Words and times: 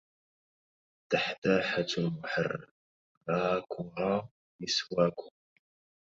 دحداحة 1.11 1.97
محراكها 1.97 4.29
مسواكها 4.61 5.31